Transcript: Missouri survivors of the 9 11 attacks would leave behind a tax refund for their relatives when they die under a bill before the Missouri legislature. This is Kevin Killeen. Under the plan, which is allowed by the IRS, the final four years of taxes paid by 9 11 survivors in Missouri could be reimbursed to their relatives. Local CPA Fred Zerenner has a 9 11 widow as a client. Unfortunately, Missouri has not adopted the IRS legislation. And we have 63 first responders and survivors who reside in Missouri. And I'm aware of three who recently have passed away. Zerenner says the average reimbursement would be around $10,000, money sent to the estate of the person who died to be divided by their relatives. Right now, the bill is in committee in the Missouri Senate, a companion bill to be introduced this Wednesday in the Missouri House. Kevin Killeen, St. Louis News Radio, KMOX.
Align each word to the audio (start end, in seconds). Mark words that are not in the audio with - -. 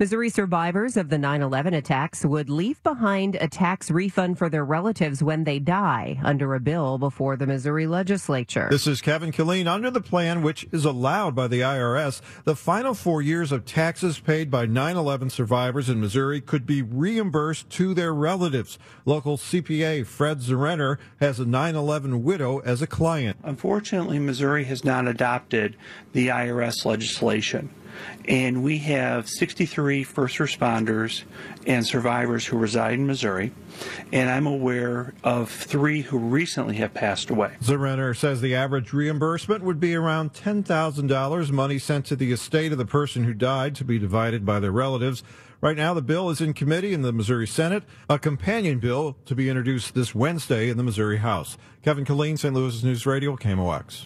Missouri 0.00 0.28
survivors 0.28 0.96
of 0.96 1.08
the 1.08 1.18
9 1.18 1.40
11 1.40 1.72
attacks 1.72 2.24
would 2.24 2.50
leave 2.50 2.82
behind 2.82 3.36
a 3.36 3.46
tax 3.46 3.92
refund 3.92 4.36
for 4.36 4.48
their 4.48 4.64
relatives 4.64 5.22
when 5.22 5.44
they 5.44 5.60
die 5.60 6.18
under 6.24 6.54
a 6.54 6.60
bill 6.60 6.98
before 6.98 7.36
the 7.36 7.46
Missouri 7.46 7.86
legislature. 7.86 8.66
This 8.70 8.88
is 8.88 9.00
Kevin 9.00 9.30
Killeen. 9.30 9.68
Under 9.68 9.92
the 9.92 10.00
plan, 10.00 10.42
which 10.42 10.66
is 10.72 10.84
allowed 10.84 11.36
by 11.36 11.46
the 11.46 11.60
IRS, 11.60 12.20
the 12.42 12.56
final 12.56 12.92
four 12.94 13.22
years 13.22 13.52
of 13.52 13.64
taxes 13.64 14.18
paid 14.18 14.50
by 14.50 14.66
9 14.66 14.96
11 14.96 15.30
survivors 15.30 15.88
in 15.88 16.00
Missouri 16.00 16.40
could 16.40 16.66
be 16.66 16.82
reimbursed 16.82 17.70
to 17.70 17.94
their 17.94 18.12
relatives. 18.12 18.80
Local 19.04 19.36
CPA 19.36 20.06
Fred 20.06 20.40
Zerenner 20.40 20.98
has 21.20 21.38
a 21.38 21.44
9 21.44 21.76
11 21.76 22.24
widow 22.24 22.58
as 22.60 22.82
a 22.82 22.88
client. 22.88 23.36
Unfortunately, 23.44 24.18
Missouri 24.18 24.64
has 24.64 24.84
not 24.84 25.06
adopted 25.06 25.76
the 26.12 26.28
IRS 26.28 26.84
legislation. 26.84 27.70
And 28.26 28.62
we 28.62 28.78
have 28.78 29.28
63 29.28 30.04
first 30.04 30.38
responders 30.38 31.24
and 31.66 31.86
survivors 31.86 32.46
who 32.46 32.56
reside 32.56 32.94
in 32.94 33.06
Missouri. 33.06 33.52
And 34.12 34.30
I'm 34.30 34.46
aware 34.46 35.14
of 35.22 35.50
three 35.50 36.02
who 36.02 36.18
recently 36.18 36.76
have 36.76 36.94
passed 36.94 37.30
away. 37.30 37.52
Zerenner 37.62 38.16
says 38.16 38.40
the 38.40 38.54
average 38.54 38.92
reimbursement 38.92 39.62
would 39.62 39.80
be 39.80 39.94
around 39.94 40.32
$10,000, 40.32 41.50
money 41.50 41.78
sent 41.78 42.06
to 42.06 42.16
the 42.16 42.32
estate 42.32 42.72
of 42.72 42.78
the 42.78 42.86
person 42.86 43.24
who 43.24 43.34
died 43.34 43.74
to 43.76 43.84
be 43.84 43.98
divided 43.98 44.46
by 44.46 44.60
their 44.60 44.72
relatives. 44.72 45.22
Right 45.60 45.76
now, 45.76 45.94
the 45.94 46.02
bill 46.02 46.28
is 46.28 46.42
in 46.42 46.52
committee 46.52 46.92
in 46.92 47.00
the 47.00 47.12
Missouri 47.12 47.46
Senate, 47.46 47.84
a 48.10 48.18
companion 48.18 48.80
bill 48.80 49.16
to 49.24 49.34
be 49.34 49.48
introduced 49.48 49.94
this 49.94 50.14
Wednesday 50.14 50.68
in 50.68 50.76
the 50.76 50.82
Missouri 50.82 51.16
House. 51.16 51.56
Kevin 51.82 52.04
Killeen, 52.04 52.38
St. 52.38 52.54
Louis 52.54 52.82
News 52.84 53.06
Radio, 53.06 53.34
KMOX. 53.36 54.04